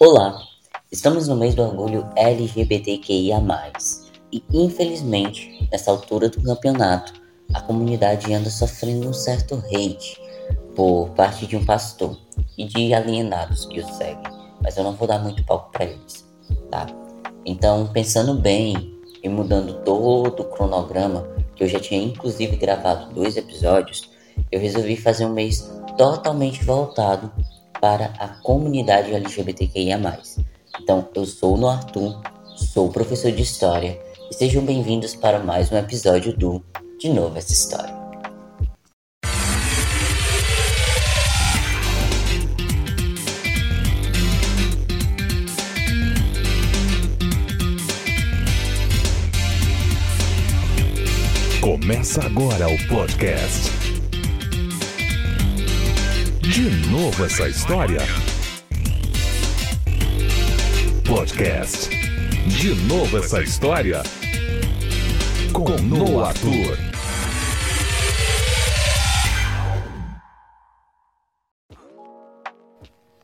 Olá, 0.00 0.40
estamos 0.92 1.26
no 1.26 1.34
mês 1.34 1.56
do 1.56 1.62
orgulho 1.62 2.08
LGBTQIA+, 2.14 3.42
e 4.30 4.44
infelizmente, 4.52 5.68
nessa 5.72 5.90
altura 5.90 6.28
do 6.28 6.40
campeonato, 6.40 7.14
a 7.52 7.60
comunidade 7.60 8.32
anda 8.32 8.48
sofrendo 8.48 9.08
um 9.08 9.12
certo 9.12 9.56
hate 9.56 10.16
por 10.76 11.10
parte 11.16 11.48
de 11.48 11.56
um 11.56 11.64
pastor 11.64 12.16
e 12.56 12.64
de 12.64 12.94
alienados 12.94 13.66
que 13.66 13.80
o 13.80 13.88
seguem, 13.94 14.22
mas 14.62 14.76
eu 14.76 14.84
não 14.84 14.92
vou 14.92 15.08
dar 15.08 15.18
muito 15.18 15.44
palco 15.44 15.72
para 15.72 15.86
eles, 15.86 16.24
tá? 16.70 16.86
Então, 17.44 17.88
pensando 17.88 18.34
bem 18.34 18.96
e 19.20 19.28
mudando 19.28 19.82
todo 19.82 20.42
o 20.42 20.48
cronograma, 20.48 21.26
que 21.56 21.64
eu 21.64 21.68
já 21.68 21.80
tinha 21.80 22.00
inclusive 22.00 22.54
gravado 22.54 23.12
dois 23.12 23.36
episódios, 23.36 24.08
eu 24.52 24.60
resolvi 24.60 24.96
fazer 24.96 25.26
um 25.26 25.32
mês 25.32 25.68
totalmente 25.96 26.64
voltado 26.64 27.32
para 27.80 28.12
a 28.18 28.28
comunidade 28.28 29.12
LGBTQIA+. 29.12 29.98
Então, 30.80 31.08
eu 31.14 31.26
sou 31.26 31.58
o 31.58 31.68
Arthur, 31.68 32.20
sou 32.56 32.88
professor 32.90 33.32
de 33.32 33.42
História 33.42 33.98
e 34.30 34.34
sejam 34.34 34.64
bem-vindos 34.64 35.14
para 35.14 35.38
mais 35.38 35.70
um 35.72 35.76
episódio 35.76 36.36
do 36.36 36.62
De 36.98 37.08
Novo 37.08 37.36
Essa 37.38 37.52
História. 37.52 37.96
Começa 51.60 52.24
agora 52.24 52.68
o 52.68 52.88
podcast. 52.88 53.77
De 56.50 56.62
novo 56.90 57.26
essa 57.26 57.46
história. 57.46 58.00
Podcast. 61.06 61.90
De 62.46 62.74
novo 62.86 63.18
essa 63.18 63.42
história. 63.42 64.02
Com 65.52 65.76
Noah 65.82 66.28
Arthur. 66.28 66.78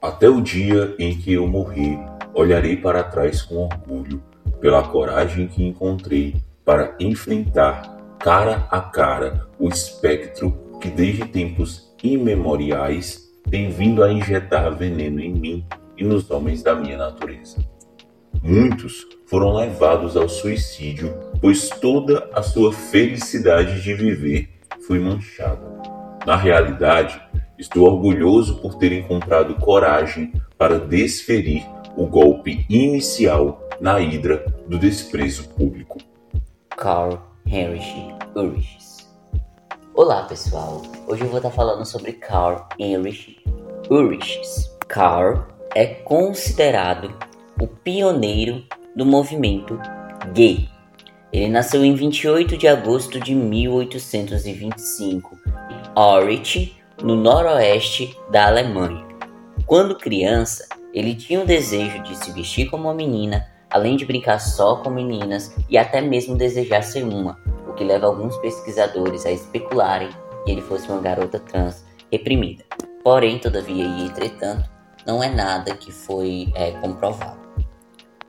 Até 0.02 0.28
o 0.28 0.42
dia 0.42 0.95
em 0.98 1.17
que 1.17 1.33
eu 1.33 1.47
morrer, 1.47 1.98
olharei 2.34 2.77
para 2.77 3.02
trás 3.02 3.41
com 3.41 3.56
orgulho 3.56 4.22
pela 4.61 4.83
coragem 4.83 5.48
que 5.48 5.64
encontrei 5.64 6.36
para 6.62 6.95
enfrentar 7.00 8.17
cara 8.19 8.69
a 8.70 8.83
cara 8.83 9.48
o 9.58 9.70
espectro 9.70 10.78
que 10.78 10.91
desde 10.91 11.25
tempos 11.25 11.94
imemoriais 12.05 13.33
tem 13.50 13.70
vindo 13.70 14.05
a 14.05 14.12
injetar 14.12 14.77
veneno 14.77 15.20
em 15.20 15.33
mim 15.33 15.66
e 15.97 16.05
nos 16.05 16.30
homens 16.30 16.62
da 16.62 16.74
minha 16.74 16.98
natureza. 16.98 17.56
Muitos 18.42 19.06
foram 19.27 19.55
levados 19.55 20.16
ao 20.16 20.28
suicídio, 20.28 21.14
pois 21.41 21.70
toda 21.70 22.28
a 22.34 22.42
sua 22.42 22.72
felicidade 22.72 23.83
de 23.83 23.94
viver 23.94 24.50
foi 24.86 24.98
manchada. 24.98 25.64
Na 26.27 26.36
realidade, 26.36 27.20
estou 27.58 27.84
orgulhoso 27.84 28.61
por 28.61 28.74
ter 28.74 28.92
encontrado 28.92 29.55
coragem 29.55 30.33
para 30.58 30.78
desferir 30.78 31.64
o 31.96 32.06
golpe 32.06 32.66
inicial 32.68 33.66
na 33.80 33.98
hidra 34.00 34.44
do 34.68 34.78
desprezo 34.78 35.48
público. 35.50 35.98
Carl 36.77 37.18
Heinrich 37.46 38.14
Ulrichs. 38.34 38.94
Olá 40.05 40.24
pessoal, 40.24 40.83
hoje 41.06 41.22
eu 41.22 41.28
vou 41.28 41.38
estar 41.38 41.50
falando 41.50 41.86
sobre 41.86 42.12
Karl 42.12 42.69
Heinrich 42.78 43.42
Ulrichs. 43.91 44.70
Karl 44.86 45.46
é 45.74 45.86
considerado 45.86 47.11
o 47.58 47.66
pioneiro 47.66 48.62
do 48.94 49.06
movimento 49.06 49.80
gay. 50.34 50.69
Ele 51.33 51.48
nasceu 51.48 51.83
em 51.83 51.94
28 51.94 52.58
de 52.58 52.69
agosto 52.69 53.19
de 53.19 53.34
1825 53.34 55.39
em 55.46 55.80
Aurich, 55.95 56.77
no 57.02 57.17
noroeste 57.17 58.14
da 58.30 58.48
Alemanha. 58.48 59.02
Quando 59.64 59.96
criança, 59.96 60.68
ele 60.92 61.14
tinha 61.14 61.40
o 61.40 61.46
desejo 61.46 62.02
de 62.02 62.14
se 62.23 62.30
vestir 62.30 62.68
como 62.68 62.84
uma 62.84 62.95
menina 62.95 63.46
além 63.74 63.96
de 63.96 64.05
brincar 64.05 64.39
só 64.39 64.77
com 64.77 64.89
meninas 64.89 65.52
e 65.68 65.77
até 65.77 66.00
mesmo 66.00 66.36
desejar 66.36 66.83
ser 66.83 67.02
uma, 67.02 67.36
o 67.74 67.77
que 67.77 67.85
leva 67.85 68.07
alguns 68.07 68.36
pesquisadores 68.36 69.27
a 69.27 69.33
especularem 69.33 70.08
que 70.45 70.52
ele 70.52 70.62
fosse 70.62 70.89
uma 70.89 71.01
garota 71.01 71.40
trans 71.40 71.85
reprimida. 72.11 72.64
Porém, 73.02 73.39
todavia 73.39 73.85
e 73.85 74.07
entretanto, 74.07 74.70
não 75.05 75.23
é 75.23 75.29
nada 75.29 75.74
que 75.74 75.90
foi 75.90 76.52
é, 76.55 76.70
comprovado. 76.73 77.42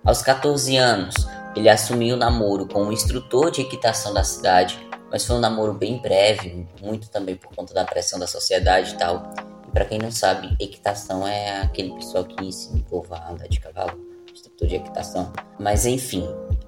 Aos 0.04 0.22
14 0.22 0.76
anos, 0.78 1.16
ele 1.56 1.70
assumiu 1.70 2.16
o 2.16 2.20
namoro 2.20 2.68
com 2.68 2.84
um 2.84 2.92
instrutor 2.92 3.52
de 3.52 3.62
equitação 3.62 4.14
da 4.14 4.24
cidade, 4.24 4.80
mas 5.12 5.26
foi 5.26 5.36
um 5.36 5.40
namoro 5.40 5.74
bem 5.74 6.00
breve, 6.00 6.68
muito 6.82 7.10
também 7.10 7.36
por 7.36 7.56
conta 7.56 7.74
da 7.74 7.86
pressão 7.86 8.20
da 8.20 8.28
sociedade 8.28 8.94
e 8.94 8.98
tal. 8.98 9.32
E 9.68 9.72
para 9.72 9.86
quem 9.86 10.00
não 10.00 10.12
sabe, 10.12 10.56
equitação 10.60 11.28
é 11.28 11.62
aquele 11.62 11.94
pessoal 11.94 12.26
que 12.26 12.44
ensina 12.44 12.80
o 12.80 12.84
povo 12.84 13.14
a 13.14 13.32
andar 13.32 13.48
de 13.48 13.60
cavalo 13.60 14.16
instrutor 14.34 14.68
de 14.68 14.76
equitação. 14.76 15.32
Mas 15.60 15.86
enfim, 15.86 16.28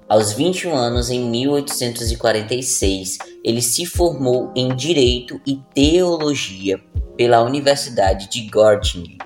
aos 0.10 0.32
21 0.32 0.76
anos, 0.76 1.10
em 1.10 1.20
1846, 1.30 3.18
ele 3.44 3.62
se 3.62 3.86
formou 3.86 4.52
em 4.56 4.74
Direito 4.74 5.42
e 5.46 5.58
Teologia 5.74 6.80
pela 7.18 7.42
Universidade 7.42 8.30
de 8.30 8.48
Göttingen. 8.50 9.18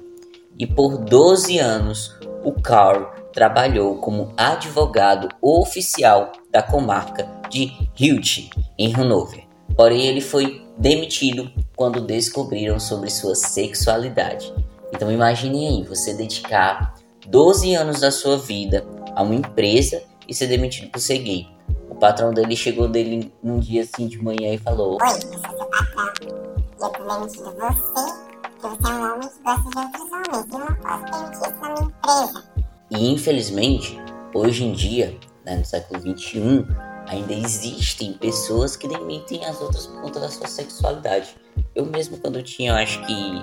E 0.57 0.65
por 0.65 0.97
12 0.97 1.59
anos, 1.59 2.15
o 2.43 2.51
Karl 2.51 3.11
trabalhou 3.31 3.97
como 3.97 4.33
advogado 4.35 5.29
oficial 5.41 6.31
da 6.51 6.63
comarca 6.63 7.29
de 7.49 7.71
Hilt, 7.99 8.49
em 8.77 8.91
Hannover. 8.91 9.43
Porém, 9.75 10.07
ele 10.07 10.21
foi 10.21 10.65
demitido 10.77 11.51
quando 11.75 12.01
descobriram 12.01 12.79
sobre 12.79 13.09
sua 13.09 13.35
sexualidade. 13.35 14.51
Então 14.93 15.11
imagine 15.11 15.67
aí, 15.67 15.83
você 15.83 16.13
dedicar 16.13 16.95
12 17.27 17.75
anos 17.75 17.99
da 18.01 18.11
sua 18.11 18.37
vida 18.37 18.85
a 19.15 19.21
uma 19.21 19.35
empresa 19.35 20.01
e 20.31 20.33
ser 20.33 20.47
demitido 20.47 20.89
por 20.89 20.99
ser 20.99 21.17
gay. 21.17 21.45
O 21.89 21.95
patrão 21.95 22.33
dele 22.33 22.55
chegou 22.55 22.87
dele 22.87 23.33
um 23.43 23.59
dia 23.59 23.83
assim 23.83 24.07
de 24.07 24.17
manhã 24.17 24.53
e 24.53 24.57
falou: 24.57 24.97
Oi, 25.01 25.09
eu 25.09 25.21
sou 25.21 25.41
seu 25.41 25.65
patrão. 25.65 26.07
E 26.25 26.83
eu 26.83 26.89
tô 26.89 27.03
demitindo 27.03 27.51
você, 27.51 28.13
porque 28.41 28.67
você 28.67 28.91
é 28.91 28.95
um 28.95 29.13
homem 29.13 29.27
que 29.27 29.43
gosta 29.43 29.69
de 29.69 29.77
outros 29.77 30.11
homens. 30.13 30.47
E 30.47 30.53
eu 30.53 30.59
não 30.59 30.75
posso 30.75 31.03
permitir 31.03 31.35
isso 31.35 31.61
na 31.61 31.69
minha 31.69 31.83
empresa. 31.83 32.43
E 32.91 33.13
infelizmente, 33.13 33.99
hoje 34.33 34.63
em 34.63 34.71
dia, 34.71 35.19
né, 35.45 35.57
no 35.57 35.65
século 35.65 35.99
XXI, 35.99 36.65
ainda 37.07 37.33
existem 37.33 38.13
pessoas 38.13 38.77
que 38.77 38.87
demitem 38.87 39.43
as 39.45 39.59
outras 39.59 39.85
por 39.85 40.01
conta 40.01 40.21
da 40.21 40.29
sua 40.29 40.47
sexualidade. 40.47 41.35
Eu 41.75 41.85
mesmo, 41.85 42.17
quando 42.17 42.37
eu 42.39 42.43
tinha, 42.43 42.71
eu 42.71 42.75
acho 42.77 43.05
que 43.05 43.41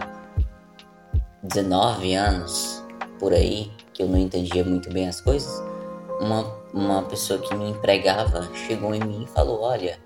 19 1.43 2.15
anos, 2.15 2.83
por 3.19 3.35
aí, 3.35 3.71
que 3.93 4.03
eu 4.03 4.09
não 4.09 4.17
entendia 4.17 4.65
muito 4.65 4.91
bem 4.91 5.07
as 5.07 5.21
coisas, 5.21 5.68
uma, 6.21 6.45
uma 6.73 7.03
pessoa 7.03 7.39
que 7.39 7.55
me 7.55 7.71
empregava 7.71 8.49
chegou 8.55 8.95
em 8.95 9.01
mim 9.01 9.25
e 9.25 9.27
falou: 9.29 9.61
Olha, 9.63 9.99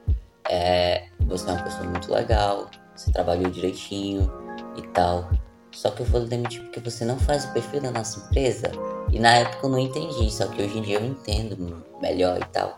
é, 0.49 1.09
você 1.21 1.49
é 1.49 1.53
uma 1.53 1.63
pessoa 1.63 1.85
muito 1.85 2.13
legal, 2.13 2.71
você 2.95 3.13
trabalhou 3.13 3.51
direitinho 3.51 4.31
e 4.77 4.83
tal. 4.89 5.31
Só 5.73 5.91
que 5.91 6.03
eu 6.03 6.07
vou 6.07 6.21
demitir 6.21 6.63
porque 6.63 6.81
você 6.81 7.05
não 7.05 7.19
faz 7.19 7.47
o 7.47 7.53
perfil 7.53 7.81
da 7.81 7.91
nossa 7.91 8.21
empresa. 8.21 8.71
E 9.11 9.19
na 9.19 9.37
época 9.37 9.67
eu 9.67 9.71
não 9.71 9.79
entendi, 9.79 10.31
só 10.31 10.47
que 10.47 10.63
hoje 10.63 10.79
em 10.79 10.83
dia 10.83 10.99
eu 10.99 11.05
entendo 11.05 11.83
melhor 12.01 12.39
e 12.39 12.45
tal. 12.47 12.77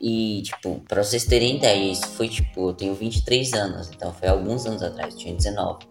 E, 0.00 0.42
tipo, 0.42 0.80
pra 0.88 1.02
vocês 1.02 1.24
terem 1.24 1.56
ideia, 1.56 1.92
isso 1.92 2.06
foi, 2.08 2.28
tipo, 2.28 2.68
eu 2.68 2.74
tenho 2.74 2.94
23 2.94 3.52
anos, 3.54 3.90
então 3.90 4.12
foi 4.12 4.28
alguns 4.28 4.66
anos 4.66 4.82
atrás, 4.82 5.14
eu 5.14 5.20
tinha 5.20 5.34
19. 5.34 5.86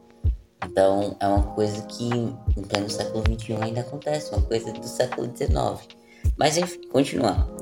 Então 0.65 1.15
é 1.19 1.27
uma 1.27 1.43
coisa 1.53 1.81
que 1.83 2.05
em 2.09 2.63
pleno 2.67 2.89
século 2.89 3.23
XXI 3.23 3.55
ainda 3.61 3.81
acontece, 3.81 4.31
uma 4.31 4.41
coisa 4.41 4.71
do 4.71 4.87
século 4.87 5.31
XIX. 5.35 6.02
Mas 6.37 6.57
enfim, 6.57 6.81
continuando. 6.91 7.53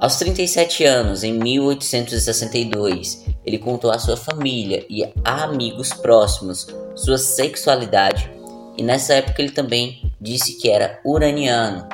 Aos 0.00 0.16
37 0.16 0.84
anos, 0.84 1.22
em 1.22 1.32
1862, 1.32 3.24
ele 3.44 3.58
contou 3.58 3.90
à 3.90 3.98
sua 3.98 4.16
família 4.16 4.84
e 4.90 5.04
a 5.24 5.44
amigos 5.44 5.90
próximos 5.90 6.66
sua 6.96 7.16
sexualidade, 7.16 8.28
e 8.76 8.82
nessa 8.82 9.14
época 9.14 9.40
ele 9.40 9.52
também 9.52 10.10
disse 10.20 10.58
que 10.58 10.68
era 10.68 11.00
uraniano 11.04 11.88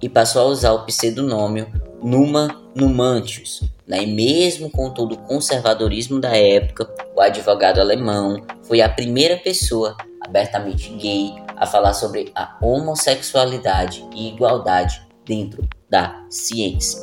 e 0.00 0.08
passou 0.08 0.42
a 0.42 0.46
usar 0.46 0.72
o 0.72 0.86
pseudônimo 0.86 1.66
Numa 2.02 2.58
Numantius. 2.74 3.62
Né? 3.86 4.04
E 4.04 4.06
mesmo 4.06 4.70
com 4.70 4.88
todo 4.90 5.12
o 5.12 5.18
conservadorismo 5.18 6.18
da 6.18 6.34
época, 6.34 6.88
o 7.14 7.20
advogado 7.20 7.78
alemão 7.78 8.42
foi 8.62 8.80
a 8.80 8.88
primeira 8.88 9.36
pessoa 9.36 9.96
abertamente 10.22 10.90
gay 10.94 11.34
a 11.56 11.66
falar 11.66 11.92
sobre 11.92 12.32
a 12.34 12.56
homossexualidade 12.62 14.02
e 14.14 14.28
igualdade 14.28 15.09
dentro 15.24 15.66
da 15.88 16.24
ciência. 16.30 16.98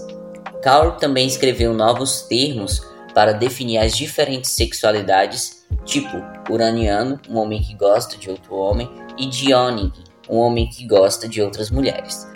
Carl 0.62 0.94
também 0.94 1.28
escreveu 1.28 1.74
novos 1.74 2.24
termos 2.24 2.82
para 3.14 3.34
definir 3.34 3.80
as 3.80 3.96
diferentes 3.96 4.52
sexualidades, 4.52 5.66
tipo 5.86 6.18
uraniano, 6.50 7.20
um 7.30 7.38
homem 7.38 7.62
que 7.62 7.74
gosta 7.74 8.18
de 8.18 8.30
outro 8.30 8.56
homem, 8.56 8.90
e 9.18 9.26
Dioning, 9.26 9.92
um 10.30 10.38
homem 10.38 10.70
que 10.70 10.86
gosta 10.86 11.28
de 11.28 11.42
outras 11.42 11.72
mulheres. 11.72 12.28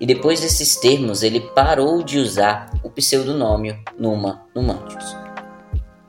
E 0.00 0.06
depois 0.06 0.40
desses 0.40 0.76
termos, 0.76 1.22
ele 1.22 1.40
parou 1.40 2.02
de 2.02 2.18
usar 2.18 2.70
o 2.82 2.90
pseudonômio 2.90 3.76
Numa 3.98 4.46
Numantius. 4.54 5.16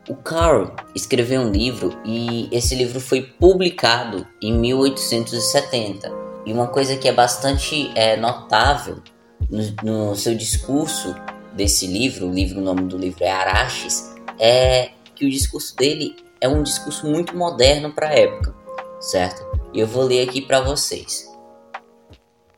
O 0.08 0.16
Carl 0.16 0.76
escreveu 0.96 1.42
um 1.42 1.52
livro 1.52 2.00
e 2.06 2.48
esse 2.52 2.76
livro 2.76 3.00
foi 3.00 3.22
publicado 3.22 4.26
em 4.42 4.54
1870. 4.54 6.29
E 6.46 6.54
uma 6.54 6.68
coisa 6.68 6.96
que 6.96 7.08
é 7.08 7.14
bastante 7.14 7.92
é, 7.96 8.16
notável 8.16 9.02
no, 9.50 10.10
no 10.10 10.16
seu 10.16 10.36
discurso 10.36 11.16
desse 11.54 11.88
livro, 11.88 12.28
o 12.28 12.34
livro, 12.34 12.60
o 12.60 12.64
nome 12.64 12.84
do 12.84 12.98
livro 12.98 13.24
é 13.24 13.30
Araches, 13.30 14.16
é 14.40 14.92
que 15.16 15.26
o 15.26 15.30
discurso 15.30 15.76
dele 15.76 16.16
é 16.40 16.48
um 16.48 16.64
discurso 16.64 17.08
muito 17.08 17.36
moderno 17.36 17.92
para 17.92 18.10
a 18.10 18.14
época, 18.14 18.56
certo? 19.00 19.44
E 19.74 19.80
eu 19.80 19.88
vou 19.88 20.04
ler 20.04 20.28
aqui 20.28 20.42
para 20.42 20.62
vocês. 20.62 21.28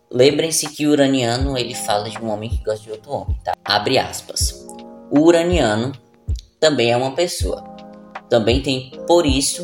Lembrem-se 0.10 0.70
que 0.70 0.86
o 0.86 0.92
uraniano 0.92 1.58
ele 1.58 1.74
fala 1.74 2.10
de 2.10 2.20
um 2.20 2.30
homem 2.30 2.50
que 2.50 2.64
gosta 2.64 2.84
de 2.84 2.92
outro 2.92 3.12
homem, 3.12 3.38
tá? 3.44 3.56
Abre 3.64 3.98
aspas. 3.98 4.66
O 5.10 5.22
uraniano 5.22 5.94
também 6.60 6.92
é 6.92 6.98
uma 6.98 7.16
pessoa. 7.16 7.64
Também 8.30 8.62
tem, 8.62 8.92
por 9.08 9.26
isso, 9.26 9.64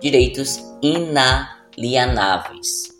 direitos 0.00 0.60
inalienáveis. 0.80 2.99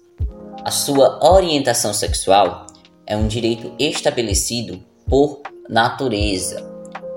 A 0.62 0.70
sua 0.70 1.18
orientação 1.24 1.94
sexual 1.94 2.66
é 3.06 3.16
um 3.16 3.26
direito 3.26 3.72
estabelecido 3.78 4.84
por 5.08 5.40
natureza. 5.68 6.68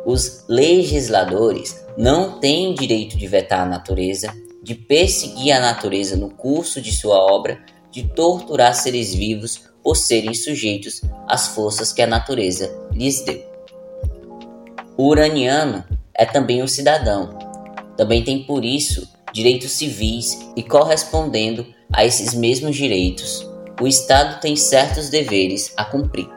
Os 0.06 0.46
legisladores 0.48 1.84
não 1.98 2.40
têm 2.40 2.74
direito 2.74 3.18
de 3.18 3.28
vetar 3.28 3.62
a 3.62 3.70
natureza, 3.70 4.34
de 4.64 4.76
perseguir 4.76 5.52
a 5.52 5.60
natureza 5.60 6.16
no 6.16 6.30
curso 6.30 6.82
de 6.82 6.94
sua 6.94 7.18
obra 7.18 7.62
de 7.92 8.04
torturar 8.04 8.74
seres 8.74 9.14
vivos 9.14 9.62
por 9.84 9.96
serem 9.96 10.34
sujeitos 10.34 11.02
às 11.28 11.50
forças 11.50 11.92
que 11.92 12.02
a 12.02 12.08
natureza 12.08 12.74
lhes 12.94 13.26
deu. 13.26 13.44
O 14.96 15.08
uraniano 15.08 15.84
é 16.14 16.26
também 16.26 16.64
um 16.64 16.68
cidadão. 16.68 17.38
Também 17.98 18.24
tem 18.24 18.46
por 18.46 18.64
isso 18.64 19.08
direitos 19.34 19.72
civis 19.72 20.40
e 20.56 20.64
correspondendo 20.64 21.66
a 21.92 22.06
esses 22.06 22.34
mesmos 22.34 22.76
direitos, 22.76 23.46
o 23.82 23.88
Estado 23.88 24.40
tem 24.40 24.56
certos 24.56 25.10
deveres 25.10 25.74
a 25.76 25.84
cumprir. 25.84 26.30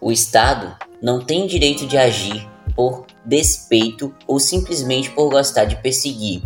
O 0.00 0.12
Estado 0.12 0.76
não 1.00 1.24
tem 1.24 1.46
direito 1.46 1.86
de 1.86 1.96
agir 1.96 2.46
por 2.74 3.06
despeito 3.24 4.14
ou 4.26 4.38
simplesmente 4.38 5.10
por 5.10 5.30
gostar 5.30 5.64
de 5.64 5.76
perseguir, 5.76 6.42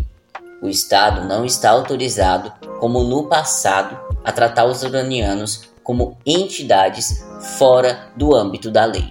o 0.62 0.68
Estado 0.68 1.26
não 1.26 1.44
está 1.44 1.70
autorizado, 1.70 2.52
como 2.78 3.02
no 3.02 3.28
passado, 3.28 3.98
a 4.22 4.30
tratar 4.30 4.66
os 4.66 4.82
uranianos 4.82 5.70
como 5.82 6.18
entidades 6.26 7.24
fora 7.56 8.10
do 8.14 8.34
âmbito 8.34 8.70
da 8.70 8.84
lei. 8.84 9.10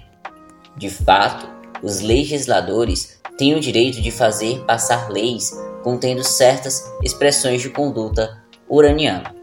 De 0.76 0.88
fato, 0.88 1.48
os 1.82 2.00
legisladores 2.00 3.20
têm 3.36 3.56
o 3.56 3.60
direito 3.60 4.00
de 4.00 4.12
fazer 4.12 4.60
passar 4.60 5.10
leis 5.10 5.50
contendo 5.82 6.22
certas 6.22 6.90
expressões 7.02 7.62
de 7.62 7.70
conduta 7.70 8.42
uraniana, 8.68 9.34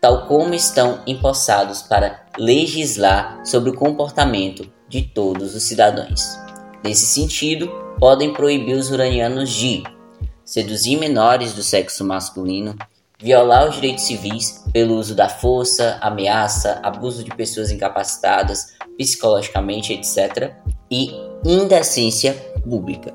tal 0.00 0.26
como 0.26 0.54
estão 0.54 1.00
empossados 1.06 1.82
para 1.82 2.26
legislar 2.38 3.44
sobre 3.44 3.70
o 3.70 3.74
comportamento 3.74 4.70
de 4.88 5.02
todos 5.02 5.54
os 5.54 5.62
cidadãos. 5.62 6.38
Nesse 6.82 7.06
sentido, 7.06 7.70
podem 7.98 8.32
proibir 8.32 8.74
os 8.74 8.90
uranianos 8.90 9.50
de 9.50 9.82
seduzir 10.44 10.96
menores 10.96 11.52
do 11.52 11.62
sexo 11.62 12.04
masculino, 12.04 12.74
violar 13.18 13.68
os 13.68 13.74
direitos 13.74 14.04
civis 14.04 14.64
pelo 14.72 14.96
uso 14.96 15.14
da 15.14 15.28
força, 15.28 15.98
ameaça, 16.00 16.80
abuso 16.82 17.22
de 17.22 17.30
pessoas 17.30 17.70
incapacitadas 17.70 18.74
psicologicamente, 18.96 19.92
etc., 19.92 20.54
e 20.90 21.12
indecência 21.44 22.32
pública. 22.62 23.14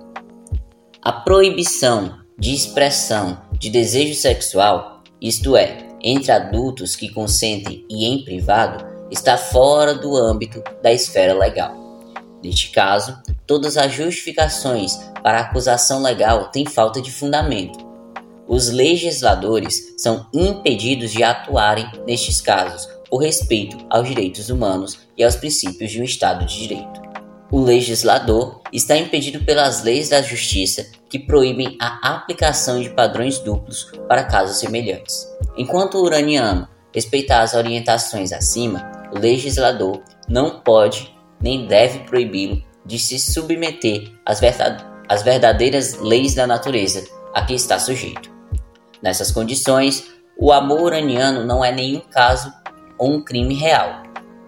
A 1.02 1.12
proibição 1.12 2.25
de 2.38 2.54
expressão 2.54 3.42
de 3.54 3.70
desejo 3.70 4.14
sexual, 4.14 5.02
isto 5.22 5.56
é, 5.56 5.78
entre 6.02 6.32
adultos 6.32 6.96
que 6.96 7.10
consentem 7.10 7.86
e 7.90 8.06
em 8.06 8.24
privado, 8.24 8.86
está 9.10 9.38
fora 9.38 9.94
do 9.96 10.16
âmbito 10.16 10.62
da 10.84 10.92
esfera 10.92 11.34
legal. 11.34 11.74
Neste 12.44 12.70
caso, 12.70 13.18
todas 13.48 13.78
as 13.78 13.94
justificações 13.94 14.98
para 15.24 15.40
a 15.40 15.42
acusação 15.42 16.02
legal 16.02 16.50
têm 16.52 16.66
falta 16.66 17.02
de 17.02 17.12
fundamento. 17.12 17.86
Os 18.48 18.70
legisladores 18.70 19.96
são 19.98 20.28
impedidos 20.34 21.12
de 21.12 21.24
atuarem 21.24 21.90
nestes 22.06 22.42
casos 22.42 22.88
por 23.10 23.18
respeito 23.18 23.78
aos 23.90 24.08
direitos 24.08 24.50
humanos 24.50 25.00
e 25.18 25.24
aos 25.24 25.36
princípios 25.36 25.92
de 25.92 26.02
um 26.02 26.04
Estado 26.04 26.46
de 26.46 26.60
Direito. 26.60 27.05
O 27.52 27.60
legislador 27.60 28.62
está 28.74 28.98
impedido 28.98 29.44
pelas 29.46 29.84
leis 29.84 30.10
da 30.10 30.22
justiça 30.22 30.88
que 31.08 31.20
proíbem 31.20 31.78
a 31.80 32.16
aplicação 32.16 32.82
de 32.82 32.90
padrões 32.90 33.38
duplos 33.40 33.92
para 34.08 34.24
casos 34.24 34.58
semelhantes. 34.58 35.28
Enquanto 35.56 35.96
o 35.96 36.04
uraniano 36.04 36.68
respeitar 36.94 37.42
as 37.42 37.54
orientações 37.54 38.32
acima, 38.32 38.92
o 39.14 39.20
legislador 39.20 40.02
não 40.28 40.62
pode 40.62 41.16
nem 41.42 41.68
deve 41.68 42.00
proibi-lo 42.00 42.64
de 42.86 42.98
se 42.98 43.20
submeter 43.20 44.12
às, 44.26 44.42
às 45.08 45.22
verdadeiras 45.22 46.00
leis 46.00 46.34
da 46.34 46.48
natureza 46.48 47.06
a 47.34 47.44
que 47.44 47.54
está 47.54 47.78
sujeito. 47.78 48.32
Nessas 49.02 49.32
condições, 49.32 50.06
o 50.38 50.52
amor 50.52 50.82
uraniano 50.82 51.46
não 51.46 51.64
é 51.64 51.72
nenhum 51.72 52.00
caso 52.00 52.52
ou 52.98 53.14
um 53.14 53.24
crime 53.24 53.54
real. 53.54 54.04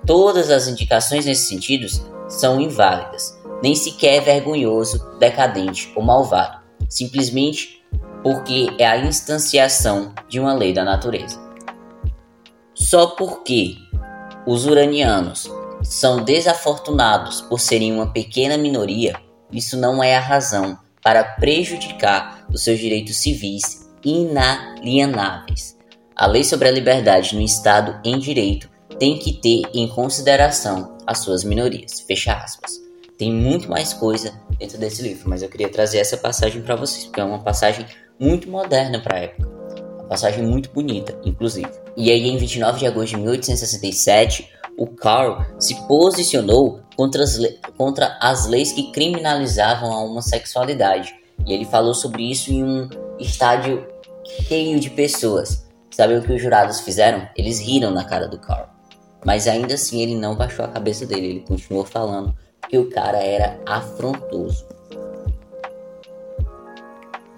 Todas 0.05 0.49
as 0.49 0.67
indicações 0.67 1.25
nesse 1.25 1.47
sentido 1.47 1.85
são 2.27 2.59
inválidas, 2.59 3.37
nem 3.61 3.73
sequer 3.75 4.15
é 4.15 4.21
vergonhoso, 4.21 5.17
decadente 5.19 5.91
ou 5.95 6.03
malvado, 6.03 6.59
simplesmente 6.89 7.83
porque 8.21 8.69
é 8.77 8.85
a 8.85 8.97
instanciação 8.97 10.13
de 10.27 10.39
uma 10.39 10.53
lei 10.53 10.73
da 10.73 10.83
natureza. 10.83 11.39
Só 12.73 13.07
porque 13.07 13.75
os 14.45 14.65
uranianos 14.65 15.49
são 15.83 16.23
desafortunados 16.23 17.41
por 17.41 17.59
serem 17.59 17.93
uma 17.93 18.11
pequena 18.11 18.57
minoria, 18.57 19.15
isso 19.51 19.77
não 19.77 20.03
é 20.03 20.15
a 20.15 20.21
razão 20.21 20.77
para 21.01 21.23
prejudicar 21.23 22.45
os 22.53 22.63
seus 22.63 22.79
direitos 22.79 23.17
civis 23.17 23.89
inalienáveis. 24.03 25.77
A 26.15 26.25
lei 26.25 26.43
sobre 26.43 26.67
a 26.67 26.71
liberdade 26.71 27.35
no 27.35 27.41
Estado 27.41 27.99
em 28.03 28.19
direito 28.19 28.69
tem 28.99 29.17
que 29.17 29.33
ter 29.33 29.61
em 29.73 29.87
consideração 29.87 30.96
as 31.07 31.19
suas 31.19 31.43
minorias. 31.43 32.01
Fecha 32.01 32.33
aspas. 32.33 32.81
Tem 33.17 33.33
muito 33.33 33.67
mais 33.69 33.93
coisa 33.93 34.39
dentro 34.59 34.77
desse 34.77 35.01
livro, 35.01 35.27
mas 35.27 35.41
eu 35.41 35.49
queria 35.49 35.69
trazer 35.69 35.97
essa 35.97 36.17
passagem 36.17 36.61
para 36.61 36.75
vocês, 36.75 37.05
porque 37.05 37.19
é 37.19 37.23
uma 37.23 37.39
passagem 37.39 37.85
muito 38.19 38.49
moderna 38.49 38.99
para 38.99 39.17
a 39.17 39.19
época. 39.21 39.47
Uma 39.95 40.09
passagem 40.09 40.45
muito 40.45 40.69
bonita, 40.69 41.17
inclusive. 41.25 41.71
E 41.95 42.11
aí, 42.11 42.27
em 42.27 42.37
29 42.37 42.79
de 42.79 42.85
agosto 42.85 43.15
de 43.15 43.17
1867, 43.17 44.51
o 44.77 44.85
Carl 44.85 45.43
se 45.59 45.73
posicionou 45.87 46.81
contra 46.95 47.23
as, 47.23 47.39
contra 47.75 48.17
as 48.21 48.45
leis 48.45 48.71
que 48.71 48.91
criminalizavam 48.91 49.91
a 49.91 50.03
homossexualidade. 50.03 51.15
E 51.45 51.53
ele 51.53 51.65
falou 51.65 51.93
sobre 51.93 52.29
isso 52.29 52.51
em 52.51 52.63
um 52.63 52.89
estádio 53.19 53.87
cheio 54.47 54.79
de 54.79 54.91
pessoas. 54.91 55.67
Sabe 55.89 56.15
o 56.15 56.21
que 56.21 56.33
os 56.33 56.41
jurados 56.41 56.81
fizeram? 56.81 57.27
Eles 57.35 57.59
riram 57.59 57.89
na 57.89 58.05
cara 58.05 58.27
do 58.27 58.37
Carl. 58.37 58.76
Mas 59.25 59.47
ainda 59.47 59.73
assim 59.73 60.01
ele 60.01 60.15
não 60.15 60.35
baixou 60.35 60.65
a 60.65 60.69
cabeça 60.69 61.05
dele, 61.05 61.27
ele 61.27 61.39
continuou 61.41 61.85
falando 61.85 62.35
que 62.69 62.77
o 62.77 62.89
cara 62.89 63.17
era 63.17 63.59
afrontoso. 63.65 64.65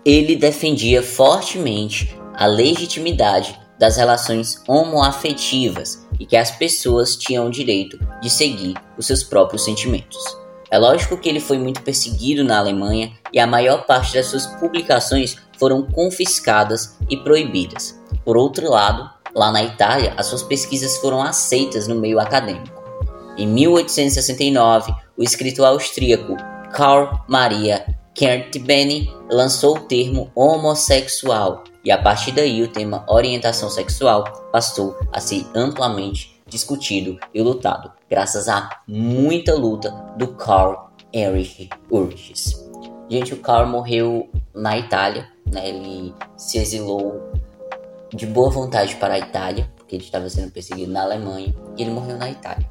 Ele 0.06 0.36
defendia 0.36 1.04
fortemente 1.04 2.16
a 2.34 2.46
legitimidade 2.46 3.60
das 3.78 3.98
relações 3.98 4.62
homoafetivas 4.68 6.06
e 6.20 6.26
que 6.26 6.36
as 6.36 6.52
pessoas 6.52 7.16
tinham 7.16 7.48
o 7.48 7.52
direito 7.52 7.98
de 8.22 8.30
seguir 8.30 8.76
os 8.98 9.06
seus 9.06 9.24
próprios 9.24 9.64
sentimentos. 9.64 10.18
É 10.72 10.78
lógico 10.78 11.18
que 11.18 11.28
ele 11.28 11.40
foi 11.40 11.58
muito 11.58 11.82
perseguido 11.82 12.44
na 12.44 12.60
Alemanha 12.60 13.12
e 13.34 13.40
a 13.40 13.48
maior 13.48 13.86
parte 13.86 14.14
das 14.14 14.28
suas 14.28 14.46
publicações 14.46 15.38
foram 15.58 15.82
confiscadas 15.84 16.98
e 17.10 17.18
proibidas. 17.18 18.00
Por 18.24 18.38
outro 18.38 18.70
lado, 18.70 19.10
lá 19.36 19.52
na 19.52 19.64
Itália, 19.64 20.14
as 20.18 20.28
suas 20.28 20.44
pesquisas 20.44 20.98
foram 20.98 21.22
aceitas 21.22 21.88
no 21.88 21.96
meio 21.96 22.20
acadêmico. 22.20 22.80
Em 23.38 23.48
1869, 23.48 24.94
o 25.18 25.24
escritor 25.24 25.68
austríaco 25.68 26.36
Karl 26.74 27.20
Maria 27.28 27.86
Kertbeny 28.14 29.10
lançou 29.30 29.78
o 29.78 29.80
termo 29.82 30.30
homossexual 30.36 31.64
e 31.84 31.92
a 31.92 31.98
partir 31.98 32.34
daí 32.34 32.62
o 32.62 32.68
tema 32.68 33.06
orientação 33.08 33.70
sexual 33.70 34.26
passou 34.52 34.98
a 35.14 35.22
ser 35.22 35.46
amplamente 35.56 36.40
discutido 36.46 37.18
e 37.34 37.42
lutado, 37.42 37.92
graças 38.10 38.50
a 38.50 38.82
muita 38.88 39.54
luta 39.56 39.92
do 40.18 40.28
Karl 40.30 40.90
Erich 41.14 41.70
Urges. 41.90 42.68
Gente, 43.10 43.34
o 43.34 43.38
Karl 43.38 43.68
morreu 43.68 44.30
na 44.54 44.78
Itália, 44.78 45.28
né? 45.50 45.70
ele 45.70 46.14
se 46.36 46.58
exilou 46.58 47.32
de 48.14 48.26
boa 48.26 48.50
vontade 48.50 48.96
para 48.96 49.16
a 49.16 49.20
Itália, 49.20 49.70
porque 49.78 49.96
ele 49.96 50.04
estava 50.04 50.30
sendo 50.30 50.52
perseguido 50.52 50.92
na 50.92 51.04
Alemanha 51.04 51.54
e 51.78 51.82
ele 51.82 51.92
morreu 51.92 52.18
na 52.18 52.30
Itália, 52.30 52.70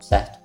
certo? 0.00 0.38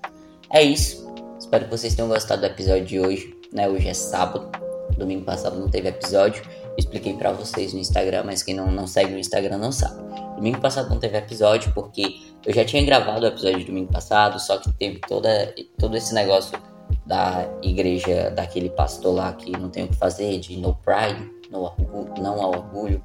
É 0.52 0.62
isso. 0.62 1.10
Espero 1.40 1.66
que 1.66 1.72
vocês 1.72 1.96
tenham 1.96 2.10
gostado 2.10 2.42
do 2.42 2.48
episódio 2.48 2.86
de 2.86 3.00
hoje, 3.00 3.36
né? 3.54 3.68
Hoje 3.68 3.88
é 3.88 3.94
sábado, 3.94 4.50
domingo 4.98 5.26
passado 5.26 5.60
não 5.60 5.70
teve 5.70 5.90
episódio. 5.90 6.44
Expliquei 6.78 7.14
para 7.14 7.32
vocês 7.32 7.74
no 7.74 7.80
Instagram, 7.80 8.24
mas 8.24 8.44
quem 8.44 8.56
não, 8.56 8.72
não 8.72 8.88
segue 8.88 9.12
no 9.12 9.20
Instagram 9.20 9.58
não 9.58 9.72
sabe. 9.72 10.02
Domingo 10.36 10.62
passado 10.62 10.90
não 10.90 11.00
teve 11.00 11.18
episódio 11.18 11.72
porque 11.74 12.22
eu 12.46 12.54
já 12.54 12.64
tinha 12.64 12.84
gravado 12.84 13.26
o 13.26 13.28
episódio 13.28 13.60
de 13.60 13.66
domingo 13.66 13.92
passado, 13.92 14.40
só 14.40 14.58
que 14.58 14.72
teve 14.74 15.00
toda, 15.08 15.54
todo 15.78 15.98
esse 15.98 16.14
negócio 16.14 16.58
da 17.06 17.48
igreja, 17.62 18.32
daquele 18.32 18.70
pastor 18.70 19.14
lá 19.14 19.34
que 19.34 19.52
não 19.52 19.70
tem 19.70 19.84
o 19.84 19.88
que 19.88 19.96
fazer, 19.96 20.40
de 20.40 20.58
no 20.58 20.76
pride, 20.76 21.30
no 21.52 21.64
orgulho, 21.64 22.14
não 22.22 22.42
ao 22.42 22.52
orgulho 22.52 23.04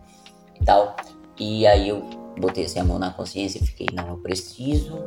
e 0.60 0.64
tal. 0.64 0.96
E 1.38 1.66
aí 1.66 1.88
eu 1.88 2.02
botei 2.38 2.64
assim 2.64 2.78
a 2.78 2.84
mão 2.84 2.98
na 2.98 3.10
consciência 3.10 3.58
e 3.58 3.66
fiquei, 3.66 3.86
não, 3.92 4.08
eu 4.08 4.16
preciso 4.18 4.98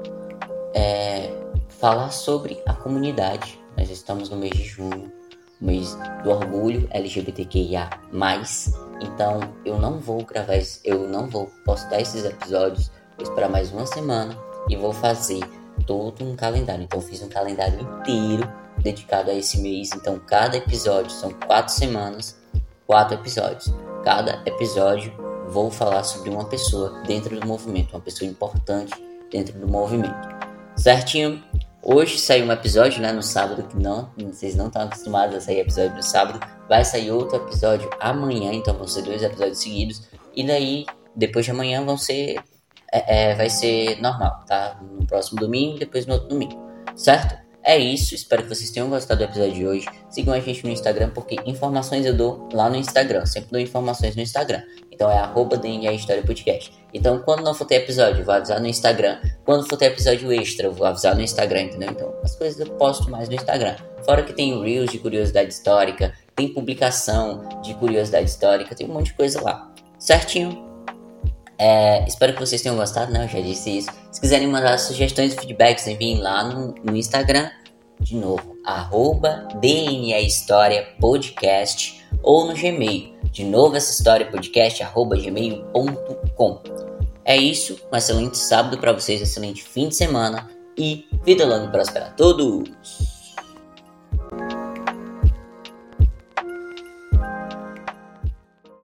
é, 0.73 1.31
falar 1.67 2.11
sobre 2.11 2.61
a 2.65 2.73
comunidade. 2.73 3.59
Nós 3.77 3.89
estamos 3.89 4.29
no 4.29 4.37
mês 4.37 4.53
de 4.53 4.63
junho, 4.63 5.11
mês 5.59 5.97
do 6.23 6.29
orgulho 6.29 6.87
LGBTQIA+. 6.91 7.89
Então 9.01 9.39
eu 9.65 9.79
não 9.79 9.99
vou 9.99 10.23
gravar, 10.23 10.59
eu 10.83 11.07
não 11.07 11.27
vou 11.27 11.49
postar 11.65 12.01
esses 12.01 12.25
episódios, 12.25 12.91
esperar 13.19 13.49
mais 13.49 13.71
uma 13.71 13.85
semana 13.85 14.37
e 14.69 14.75
vou 14.75 14.93
fazer 14.93 15.39
todo 15.85 16.23
um 16.23 16.35
calendário. 16.35 16.83
Então 16.83 16.99
eu 16.99 17.05
fiz 17.05 17.21
um 17.21 17.29
calendário 17.29 17.79
inteiro 17.81 18.51
dedicado 18.77 19.31
a 19.31 19.33
esse 19.33 19.59
mês. 19.61 19.91
Então 19.95 20.19
cada 20.19 20.57
episódio 20.57 21.11
são 21.11 21.31
quatro 21.31 21.73
semanas, 21.73 22.37
quatro 22.85 23.15
episódios. 23.15 23.73
Cada 24.03 24.41
episódio 24.45 25.13
vou 25.49 25.71
falar 25.71 26.03
sobre 26.03 26.29
uma 26.29 26.45
pessoa 26.45 27.01
dentro 27.05 27.39
do 27.39 27.45
movimento, 27.45 27.93
uma 27.93 28.01
pessoa 28.01 28.29
importante 28.29 28.93
dentro 29.31 29.57
do 29.59 29.67
movimento. 29.67 30.29
Certinho? 30.75 31.43
Hoje 31.81 32.19
saiu 32.19 32.45
um 32.45 32.51
episódio, 32.51 33.01
né, 33.01 33.11
no 33.11 33.23
sábado, 33.23 33.63
que 33.63 33.77
não, 33.77 34.11
vocês 34.17 34.55
não 34.55 34.67
estão 34.67 34.83
acostumados 34.83 35.35
a 35.35 35.41
sair 35.41 35.59
episódio 35.59 35.95
no 35.95 36.03
sábado. 36.03 36.39
Vai 36.67 36.83
sair 36.85 37.11
outro 37.11 37.37
episódio 37.37 37.89
amanhã, 37.99 38.51
então 38.53 38.75
vão 38.75 38.87
ser 38.87 39.01
dois 39.01 39.23
episódios 39.23 39.59
seguidos. 39.59 40.07
E 40.35 40.45
daí, 40.45 40.85
depois 41.15 41.45
de 41.45 41.51
amanhã, 41.51 41.83
vão 41.83 41.97
ser. 41.97 42.43
É, 42.91 43.31
é, 43.31 43.35
vai 43.35 43.49
ser 43.49 44.01
normal, 44.01 44.43
tá? 44.47 44.79
No 44.81 45.05
próximo 45.05 45.39
domingo 45.39 45.77
depois 45.77 46.07
no 46.07 46.13
outro 46.13 46.29
domingo, 46.29 46.59
certo? 46.95 47.48
É 47.63 47.77
isso, 47.77 48.15
espero 48.15 48.43
que 48.43 48.49
vocês 48.49 48.71
tenham 48.71 48.89
gostado 48.89 49.19
do 49.19 49.25
episódio 49.25 49.53
de 49.53 49.67
hoje. 49.67 49.85
Sigam 50.09 50.33
a 50.33 50.39
gente 50.39 50.63
no 50.63 50.71
Instagram, 50.71 51.11
porque 51.11 51.35
informações 51.45 52.05
eu 52.05 52.15
dou 52.15 52.47
lá 52.53 52.69
no 52.69 52.75
Instagram. 52.75 53.25
Sempre 53.25 53.51
dou 53.51 53.59
informações 53.59 54.15
no 54.15 54.21
Instagram. 54.21 54.61
Então 54.91 55.09
é 55.09 55.17
arroba 55.17 55.59
História 55.65 56.23
Podcast. 56.23 56.73
Então 56.93 57.19
quando 57.19 57.43
não 57.43 57.53
for 57.53 57.65
ter 57.65 57.75
episódio, 57.75 58.21
eu 58.21 58.25
vou 58.25 58.33
avisar 58.33 58.59
no 58.59 58.67
Instagram. 58.67 59.19
Quando 59.45 59.67
for 59.67 59.77
ter 59.77 59.85
episódio 59.85 60.31
extra, 60.31 60.67
eu 60.67 60.73
vou 60.73 60.87
avisar 60.87 61.15
no 61.15 61.21
Instagram, 61.21 61.63
entendeu? 61.63 61.91
Então 61.91 62.13
as 62.23 62.35
coisas 62.35 62.59
eu 62.59 62.73
posto 62.75 63.09
mais 63.09 63.29
no 63.29 63.35
Instagram. 63.35 63.75
Fora 64.03 64.23
que 64.23 64.33
tem 64.33 64.61
Reels 64.61 64.91
de 64.91 64.97
curiosidade 64.97 65.49
histórica, 65.49 66.13
tem 66.35 66.47
publicação 66.53 67.61
de 67.61 67.73
curiosidade 67.75 68.29
histórica, 68.29 68.73
tem 68.73 68.87
um 68.87 68.93
monte 68.93 69.07
de 69.07 69.13
coisa 69.13 69.41
lá. 69.41 69.71
Certinho? 69.97 70.68
É, 71.59 72.05
espero 72.07 72.33
que 72.33 72.39
vocês 72.39 72.61
tenham 72.61 72.77
gostado, 72.77 73.11
né? 73.11 73.25
Eu 73.25 73.27
já 73.27 73.41
disse 73.41 73.79
isso. 73.79 73.89
Se 74.11 74.21
quiserem 74.21 74.47
mandar 74.47 74.79
sugestões 74.79 75.33
e 75.33 75.35
feedbacks, 75.35 75.85
enviem 75.87 76.19
lá 76.19 76.43
no, 76.43 76.73
no 76.83 76.95
Instagram. 76.95 77.49
De 77.99 78.15
novo, 78.15 78.55
arroba 78.65 79.45
DNA 79.59 80.21
História 80.21 80.87
Podcast 81.01 82.01
ou 82.23 82.45
no 82.45 82.53
Gmail. 82.53 83.13
De 83.25 83.43
novo, 83.43 83.75
essa 83.75 83.91
história 83.91 84.25
podcast 84.25 84.81
arroba 84.81 85.17
gmail.com. 85.17 86.61
É 87.25 87.35
isso, 87.35 87.77
um 87.91 87.95
excelente 87.95 88.37
sábado 88.37 88.77
para 88.77 88.93
vocês, 88.93 89.19
um 89.19 89.23
excelente 89.23 89.61
fim 89.61 89.89
de 89.89 89.95
semana 89.95 90.49
e 90.77 91.05
vida 91.25 91.45
longa 91.45 91.65
e 91.65 91.71
próspera 91.71 92.05
a 92.05 92.09
todos! 92.11 93.18